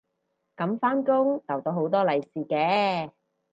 [0.57, 3.11] 噉返工逗到好多利是嘅